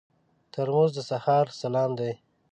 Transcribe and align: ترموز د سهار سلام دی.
ترموز 0.51 0.91
د 0.95 0.97
سهار 1.09 1.45
سلام 1.61 1.91
دی. 1.99 2.11